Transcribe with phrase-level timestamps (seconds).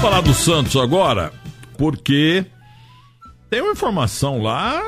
[0.00, 1.30] falar do Santos agora,
[1.76, 2.46] porque
[3.50, 4.82] tem uma informação lá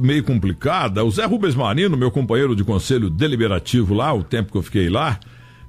[0.00, 1.04] meio complicada.
[1.04, 4.88] O Zé Rubens Marino, meu companheiro de conselho deliberativo lá, o tempo que eu fiquei
[4.88, 5.20] lá,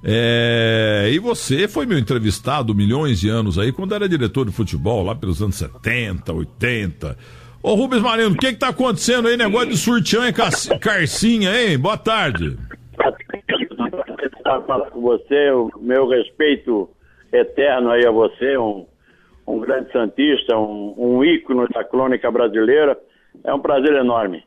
[0.03, 1.11] é...
[1.13, 5.13] e você foi meu entrevistado milhões de anos aí, quando era diretor de futebol, lá
[5.13, 7.17] pelos anos 70, 80.
[7.61, 9.37] Ô Rubens Marino, o que que tá acontecendo aí?
[9.37, 10.33] Negócio de surtião e
[10.79, 11.77] carcinha, hein?
[11.77, 12.57] Boa tarde.
[14.65, 16.89] Falar com você, o meu respeito
[17.31, 18.85] eterno aí a você, um,
[19.47, 22.97] um grande santista, um, um ícone da crônica brasileira.
[23.43, 24.43] É um prazer enorme.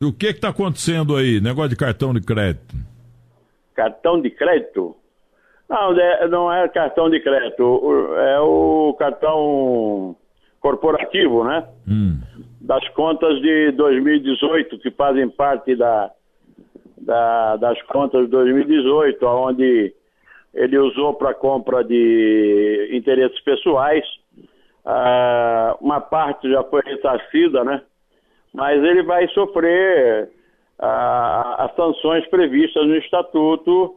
[0.00, 1.40] E o que está acontecendo aí?
[1.40, 2.74] Negócio de cartão de crédito.
[3.74, 4.96] Cartão de crédito?
[5.68, 7.62] Não, é, não é cartão de crédito,
[8.16, 10.16] é o cartão
[10.60, 11.66] corporativo, né?
[11.86, 12.20] Hum.
[12.60, 16.10] Das contas de 2018, que fazem parte da,
[16.96, 19.94] da, das contas de 2018, onde
[20.58, 24.04] ele usou para compra de interesses pessoais.
[24.84, 27.80] Ah, uma parte já foi ressarcida, né?
[28.52, 30.28] Mas ele vai sofrer
[30.80, 33.94] ah, as sanções previstas no Estatuto,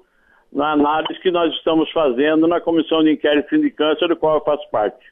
[0.53, 4.69] na análise que nós estamos fazendo na Comissão de Inquérito Sindicância, do qual eu faço
[4.69, 5.03] parte.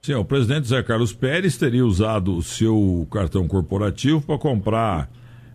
[0.00, 5.10] Sim, o presidente Zé Carlos Pérez teria usado o seu cartão corporativo para comprar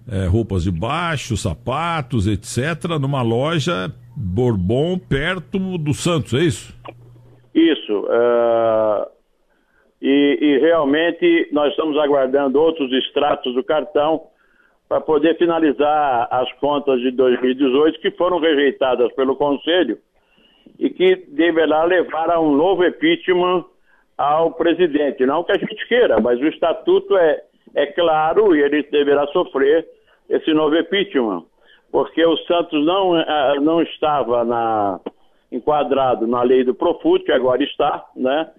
[0.09, 6.73] é, roupas de baixo, sapatos, etc., numa loja Bourbon, perto do Santos, é isso?
[7.53, 8.01] Isso.
[8.01, 9.05] Uh,
[10.01, 14.27] e, e, realmente nós estamos aguardando outros extratos do cartão
[14.87, 19.97] para poder finalizar as contas de 2018 que foram rejeitadas pelo Conselho
[20.77, 23.65] e que deverá levar a um novo impeachment
[24.17, 25.25] ao presidente.
[25.25, 27.41] Não que a gente queira, mas o estatuto é,
[27.73, 29.87] é claro e ele deverá sofrer
[30.29, 31.43] esse novo impeachment
[31.95, 34.99] porque o Santos não, eh, não estava na,
[35.49, 38.49] enquadrado na lei do Profut, que agora está, né?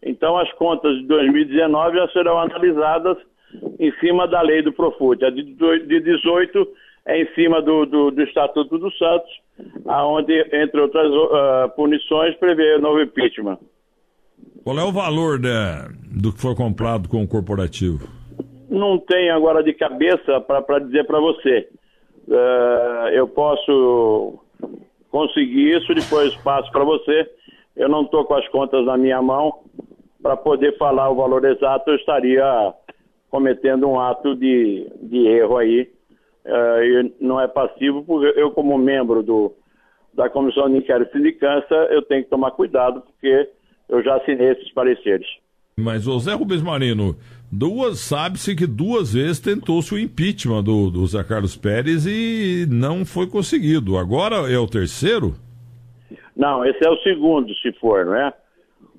[0.00, 3.16] Então as contas de 2019 já serão analisadas
[3.80, 5.24] em cima da lei do Profut.
[5.24, 6.68] A de 18
[7.06, 9.40] é em cima do, do, do Estatuto do Santos,
[9.86, 13.58] aonde, entre outras uh, punições, prevê o novo impeachment.
[14.62, 18.08] Qual é o valor né, do que foi comprado com o corporativo?
[18.68, 21.68] Não tenho agora de cabeça para dizer para você
[22.28, 24.38] uh, eu posso
[25.10, 27.30] conseguir isso, depois passo para você.
[27.76, 29.60] Eu não estou com as contas na minha mão.
[30.22, 32.74] Para poder falar o valor exato, eu estaria
[33.28, 35.90] cometendo um ato de, de erro aí.
[36.44, 39.54] Uh, e não é passivo, porque eu, como membro do,
[40.12, 43.48] da Comissão de Inquérito e Sindicância, eu tenho que tomar cuidado, porque
[43.88, 45.26] eu já assinei esses pareceres.
[45.76, 47.16] Mas, o Zé Rubens Marino,
[47.50, 53.04] duas sabe-se que duas vezes tentou-se o impeachment do, do Zé Carlos Pérez e não
[53.04, 53.98] foi conseguido.
[53.98, 55.34] Agora é o terceiro?
[56.36, 58.32] Não, esse é o segundo, se for, não é?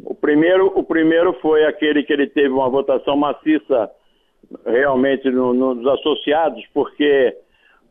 [0.03, 3.89] O primeiro, o primeiro foi aquele que ele teve uma votação maciça
[4.65, 7.37] realmente no, nos associados, porque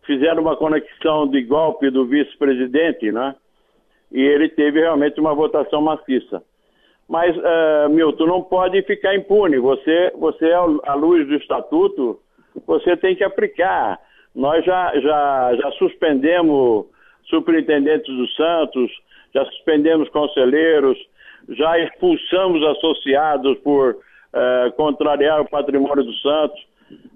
[0.07, 3.35] fizeram uma conexão de golpe do vice-presidente, né?
[4.13, 6.43] E ele teve realmente uma votação maciça.
[7.09, 9.59] Mas, uh, Milton, não pode ficar impune.
[9.59, 12.19] Você, você, à luz do estatuto,
[12.67, 13.99] você tem que aplicar.
[14.35, 16.87] Nós já, já, já suspendemos
[17.25, 18.91] superintendentes do Santos,
[19.35, 20.99] já suspendemos conselheiros,
[21.51, 26.67] já expulsamos associados por uh, contrariar o patrimônio do Santos.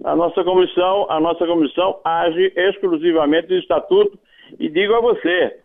[0.05, 4.19] A nossa comissão, a nossa comissão age exclusivamente do estatuto
[4.59, 5.59] e digo a você,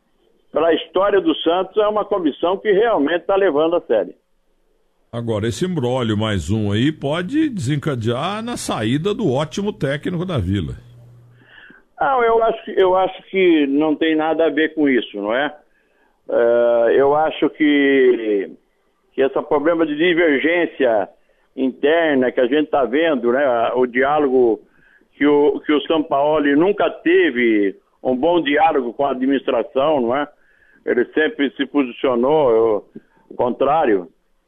[0.53, 4.14] para a história do Santos, é uma comissão que realmente está levando a sério.
[5.12, 10.75] Agora, esse embrólio mais um aí pode desencadear na saída do ótimo técnico da Vila.
[12.00, 15.56] Não, eu acho, eu acho que não tem nada a ver com isso, não é?
[16.28, 18.52] Uh, eu acho que,
[19.14, 21.09] que esse problema de divergência
[21.56, 23.72] interna que a gente está vendo, né?
[23.75, 24.62] O diálogo
[25.16, 30.16] que o, que o São Paulo nunca teve um bom diálogo com a administração, não
[30.16, 30.28] é?
[30.86, 32.88] Ele sempre se posicionou
[33.36, 34.08] contrário.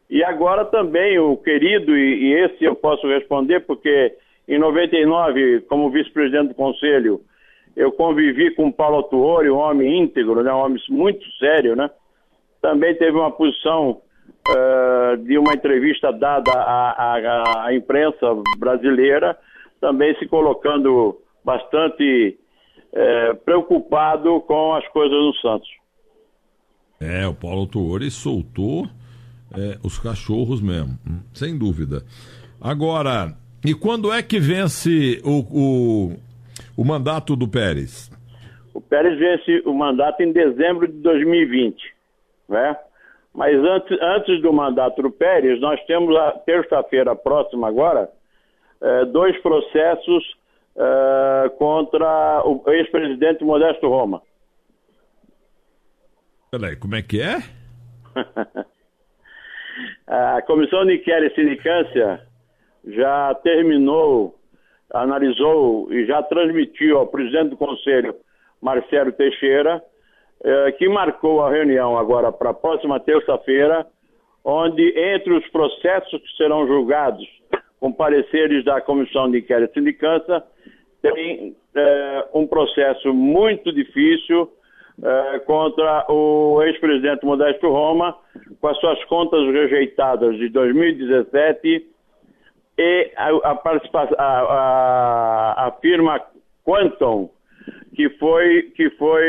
[0.09, 4.13] E agora também o querido, e, e esse eu posso responder, porque
[4.47, 7.21] em 99, como vice-presidente do conselho,
[7.75, 11.89] eu convivi com Paulo Tuori, um homem íntegro, né, um homem muito sério, né?
[12.61, 14.01] Também teve uma posição
[14.49, 18.27] uh, de uma entrevista dada à, à, à, imprensa
[18.57, 19.37] brasileira,
[19.81, 22.37] também se colocando bastante
[22.93, 25.69] uh, preocupado com as coisas no Santos.
[26.99, 28.87] É, o Paulo Autuori soltou
[29.53, 32.03] é, os cachorros mesmo, hum, sem dúvida.
[32.59, 33.33] Agora,
[33.65, 36.13] e quando é que vence o, o,
[36.77, 38.11] o mandato do Pérez?
[38.73, 41.75] O Pérez vence o mandato em dezembro de 2020,
[42.49, 42.77] né?
[43.33, 48.09] Mas antes, antes do mandato do Pérez, nós temos a terça-feira próxima agora,
[48.81, 50.23] eh, dois processos
[50.77, 54.21] eh, contra o ex-presidente Modesto Roma.
[56.51, 57.37] Peraí, como é que é?
[60.07, 62.21] a Comissão de Inquérito e Sindicância
[62.87, 64.35] já terminou,
[64.93, 68.15] analisou e já transmitiu ao presidente do Conselho,
[68.61, 69.83] Marcelo Teixeira,
[70.43, 73.85] eh, que marcou a reunião agora para a próxima terça-feira,
[74.43, 77.25] onde entre os processos que serão julgados
[77.79, 80.43] com pareceres da Comissão de Inquérito e Sindicância,
[81.01, 84.51] tem eh, um processo muito difícil
[85.03, 88.15] eh, contra o ex-presidente Modesto Roma,
[88.61, 91.85] com as suas contas rejeitadas de 2017
[92.77, 93.61] e a, a,
[94.17, 96.21] a, a, firma
[96.63, 97.29] Quantum,
[97.93, 99.23] que foi, que foi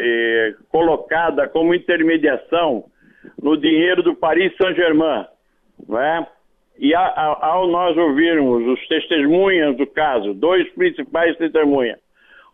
[0.00, 2.84] eh, colocada como intermediação
[3.42, 5.26] no dinheiro do Paris Saint-Germain,
[5.88, 6.26] não é?
[6.78, 11.98] E a, a, ao nós ouvirmos os testemunhas do caso, dois principais testemunhas,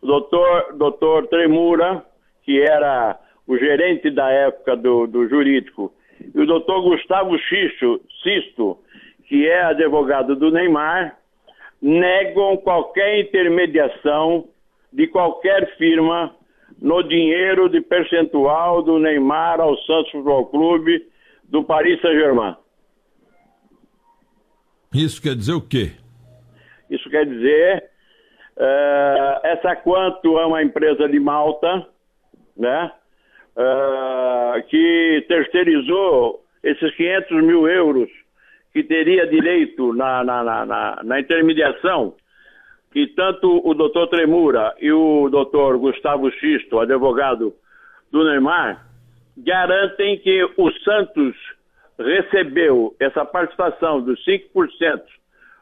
[0.01, 2.03] o doutor, doutor Tremura,
[2.45, 5.93] que era o gerente da época do, do jurídico,
[6.35, 8.79] e o doutor Gustavo Xisto, Sisto,
[9.27, 11.19] que é advogado do Neymar,
[11.81, 14.49] negam qualquer intermediação
[14.93, 16.35] de qualquer firma
[16.81, 21.07] no dinheiro de percentual do Neymar ao Santos Futebol Clube
[21.45, 22.57] do Paris Saint-Germain.
[24.95, 25.93] Isso quer dizer o quê?
[26.89, 27.91] Isso quer dizer
[28.57, 31.87] uh, essa Quanto é uma empresa de Malta,
[32.57, 32.93] né?
[33.57, 38.09] Uh, que terceirizou esses 500 mil euros
[38.73, 42.15] que teria direito na, na, na, na intermediação,
[42.93, 47.55] que tanto o doutor Tremura e o doutor Gustavo Xisto, advogado
[48.11, 48.85] do Neymar,
[49.37, 51.37] garantem que o Santos
[51.99, 55.03] recebeu essa participação dos 5%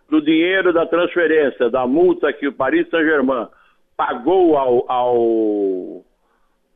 [0.09, 3.49] do dinheiro da transferência, da multa que o Paris Saint-Germain
[3.97, 6.05] pagou ao, ao,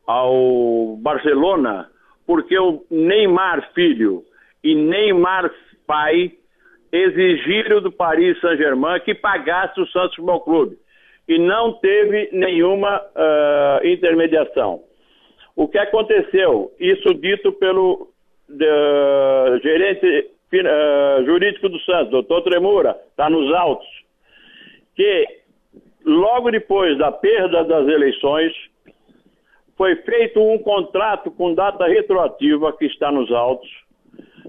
[0.06, 1.90] ao Barcelona,
[2.26, 4.24] porque o Neymar filho
[4.62, 5.50] e Neymar
[5.86, 6.32] pai
[6.92, 10.78] exigiram do Paris Saint-Germain que pagasse o Santos Futebol Clube
[11.28, 14.82] e não teve nenhuma uh, intermediação.
[15.56, 16.72] O que aconteceu?
[16.78, 18.08] Isso dito pelo
[18.50, 23.88] uh, gerente uh, jurídico do Santos, doutor Tremura, está nos autos,
[24.94, 25.26] que
[26.04, 28.52] logo depois da perda das eleições
[29.76, 33.68] foi feito um contrato com data retroativa que está nos autos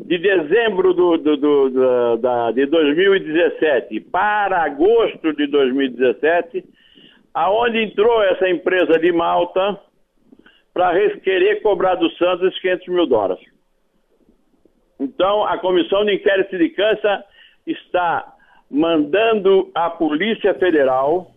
[0.05, 6.63] de dezembro do, do, do, do, da, de 2017 para agosto de 2017,
[7.33, 9.79] aonde entrou essa empresa de Malta
[10.73, 13.43] para querer cobrar do Santos 500 mil dólares.
[14.99, 17.23] Então, a Comissão de Inquérito de Câncer
[17.65, 18.33] está
[18.69, 21.31] mandando a Polícia Federal,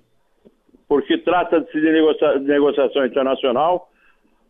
[0.91, 3.89] porque trata-se de, negocia de negociação internacional,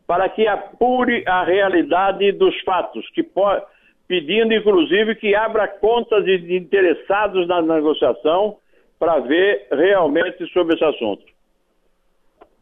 [0.06, 3.62] para que apure a realidade dos fatos, que pode
[4.08, 8.56] pedindo inclusive que abra contas de interessados na negociação
[8.98, 11.22] para ver realmente sobre esse assunto.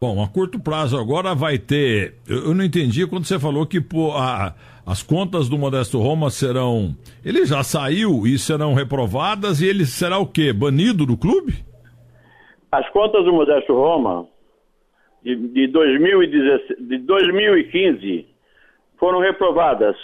[0.00, 2.16] Bom, a curto prazo agora vai ter.
[2.28, 4.54] Eu, não entendi quando você falou que pô, a,
[4.84, 6.94] as contas do Modesto Roma serão.
[7.24, 10.52] Ele já saiu e serão reprovadas e ele será o quê?
[10.52, 11.67] Banido do clube?
[12.70, 14.26] As contas do Modesto Roma
[15.22, 18.26] de, de, 2016, de 2015
[18.98, 19.96] foram reprovadas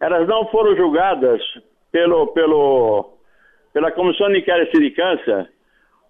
[0.00, 1.42] elas não foram julgadas
[1.90, 3.14] pelo, pelo,
[3.72, 5.50] pela Comissão de Inquérito de Câncer,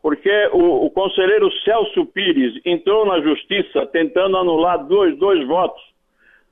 [0.03, 5.83] porque o, o, conselheiro Celso Pires entrou na justiça tentando anular dois, dois votos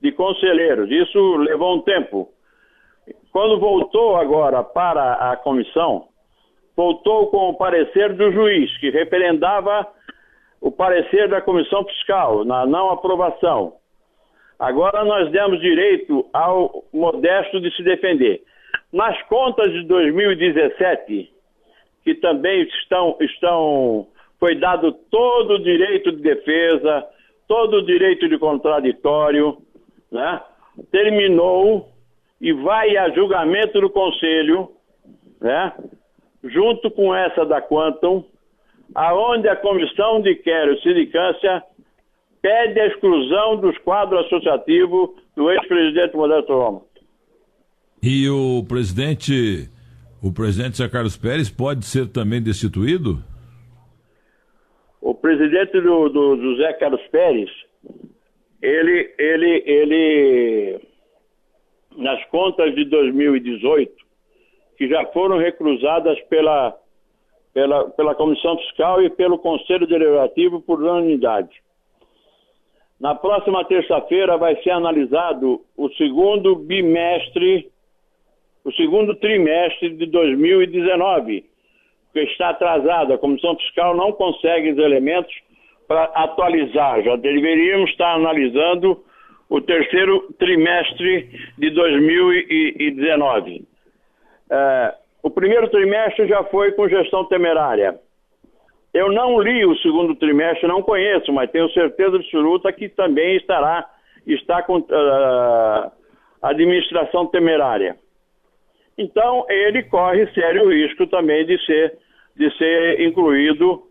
[0.01, 0.89] de conselheiros.
[0.89, 2.29] Isso levou um tempo.
[3.31, 6.07] Quando voltou agora para a comissão,
[6.77, 9.87] voltou com o parecer do juiz, que referendava
[10.61, 13.73] o parecer da comissão fiscal na não aprovação.
[14.59, 18.43] Agora nós demos direito ao Modesto de se defender.
[18.93, 21.33] Nas contas de 2017,
[22.03, 24.07] que também estão, estão
[24.39, 27.05] foi dado todo o direito de defesa,
[27.47, 29.57] todo o direito de contraditório,
[30.11, 30.41] né?
[30.91, 31.89] terminou
[32.39, 34.71] e vai a julgamento do Conselho,
[35.41, 35.73] né?
[36.43, 38.23] Junto com essa da Quantum,
[38.93, 41.63] aonde a Comissão de Quero Sindicância
[42.41, 46.81] pede a exclusão dos quadros associativos do ex-presidente Modesto Roma.
[48.01, 49.69] E o presidente,
[50.21, 53.23] o presidente Zé Carlos Pérez pode ser também destituído?
[55.01, 57.49] O presidente do, do José Carlos Pérez,
[58.61, 60.79] ele, ele, ele
[61.97, 64.06] nas contas de 2018,
[64.77, 66.77] que já foram recruzadas pela,
[67.53, 71.49] pela, pela Comissão Fiscal e pelo Conselho Deliberativo por unanimidade.
[72.99, 77.69] Na próxima terça-feira vai ser analisado o segundo bimestre,
[78.63, 81.45] o segundo trimestre de 2019,
[82.13, 83.13] que está atrasado.
[83.13, 85.33] A Comissão Fiscal não consegue os elementos
[85.87, 87.03] para atualizar.
[87.03, 89.03] Já deveríamos estar analisando
[89.49, 93.76] o terceiro trimestre de 2019.
[94.49, 97.99] É, o primeiro trimestre já foi com gestão temerária.
[98.93, 103.85] Eu não li o segundo trimestre, não conheço, mas tenho certeza absoluta que também estará
[104.25, 105.91] está com uh,
[106.41, 107.95] administração temerária.
[108.97, 111.97] Então ele corre sério risco também de ser
[112.35, 113.83] de ser incluído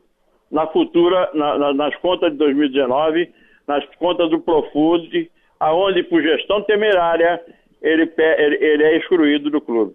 [0.50, 3.32] na futura na, na, nas contas de 2019,
[3.66, 7.40] nas contas do Profund aonde por gestão temerária
[7.82, 9.94] ele, ele, ele é excluído do clube.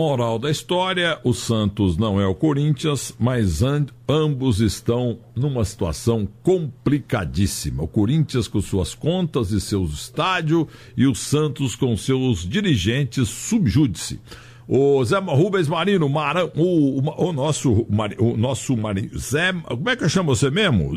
[0.00, 3.60] Moral da história: o Santos não é o Corinthians, mas
[4.08, 7.82] ambos estão numa situação complicadíssima.
[7.82, 10.64] O Corinthians com suas contas e seus estádios
[10.96, 14.18] e o Santos com seus dirigentes subjúdice.
[14.72, 17.84] O Zé Rubens Marino, Mara, o, o, o, nosso,
[18.20, 20.96] o nosso Marino, Zé, como é que chama você mesmo?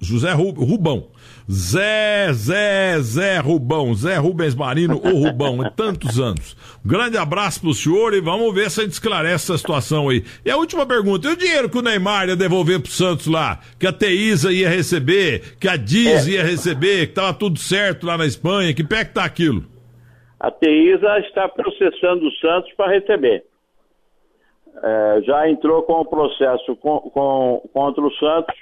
[0.00, 1.06] José Rubão.
[1.48, 6.56] Zé, Zé, Zé Rubão, Zé Rubens Marino, o Rubão, em tantos anos.
[6.84, 10.24] Um grande abraço pro senhor e vamos ver se a gente esclarece essa situação aí.
[10.44, 13.60] E a última pergunta, e o dinheiro que o Neymar ia devolver pro Santos lá?
[13.78, 16.30] Que a Teisa ia receber, que a Diz é.
[16.32, 19.75] ia receber, que tava tudo certo lá na Espanha, que pé que tá aquilo?
[20.46, 23.44] A TEISA está processando o Santos para receber.
[24.80, 28.54] É, já entrou com o processo com, com, contra o Santos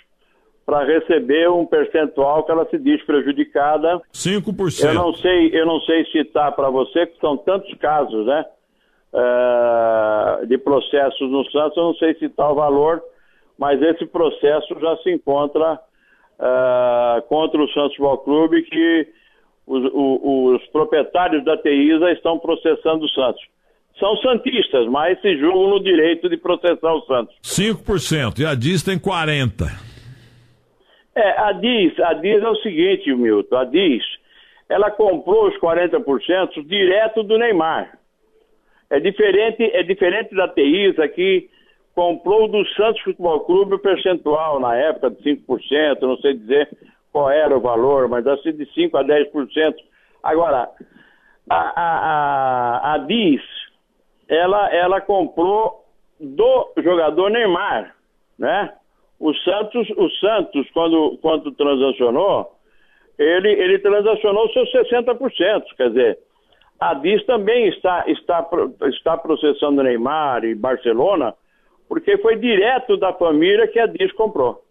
[0.65, 4.01] para receber um percentual que ela se diz prejudicada.
[4.15, 4.83] 5%.
[4.83, 8.47] Eu não sei, eu não sei citar para você, que são tantos casos, né?
[9.13, 13.03] É, de processos no Santos, eu não sei citar o valor,
[13.59, 15.79] mas esse processo já se encontra
[16.41, 19.07] é, contra o Santos Futebol Clube, que
[19.67, 23.43] os, os, os proprietários da TISA estão processando o Santos.
[23.99, 27.35] São santistas, mas se julgam no direito de processar o Santos.
[27.43, 29.85] 5%, e a DIS tem 40%.
[31.17, 34.03] É, a DIS, a DIS é o seguinte, Milton, a DIS,
[34.69, 37.97] ela comprou os 40% direto do Neymar.
[38.91, 41.49] É diferente, é diferente da TISA que
[41.95, 46.69] comprou do Santos Futebol Clube o percentual na época de 5%, não sei dizer
[47.15, 49.75] qual era o valor, mas assim de 5% a 10%.
[50.21, 50.69] Agora,
[51.49, 53.41] a, a, a, a DIS,
[54.29, 55.85] ela, ela comprou
[56.19, 57.95] do jogador Neymar,
[58.37, 58.73] né?
[59.21, 62.51] O Santos, o Santos quando, quando transacionou,
[63.17, 66.19] ele, ele transacionou seus 60%, quer dizer,
[66.81, 68.45] a DIS também está, está,
[68.89, 71.33] está processando Neymar e Barcelona,
[71.89, 74.64] porque foi direto da família que a DIS comprou.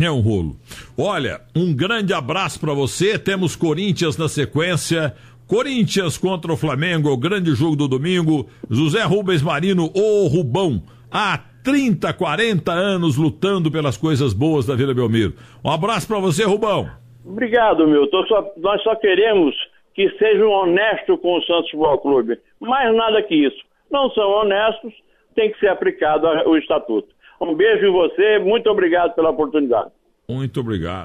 [0.00, 0.56] É um rolo.
[0.98, 3.18] Olha, um grande abraço para você.
[3.18, 5.14] Temos Corinthians na sequência.
[5.46, 8.48] Corinthians contra o Flamengo, o grande jogo do domingo.
[8.68, 14.92] José Rubens Marino, o Rubão, há 30, 40 anos lutando pelas coisas boas da Vila
[14.92, 15.34] Belmiro.
[15.64, 16.88] Um abraço para você, Rubão.
[17.24, 18.26] Obrigado, Milton.
[18.26, 19.54] Só, nós só queremos
[19.94, 22.38] que sejam honestos com o Santos Futebol Clube.
[22.60, 23.64] Mais nada que isso.
[23.90, 24.92] Não são honestos,
[25.34, 27.13] tem que ser aplicado o estatuto.
[27.44, 29.90] Um beijo em você, muito obrigado pela oportunidade.
[30.28, 31.02] Muito obrigado.